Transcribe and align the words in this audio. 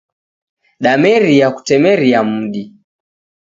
Demeria 0.87 1.47
kutemeria 1.55 2.19
mudi 2.29 2.63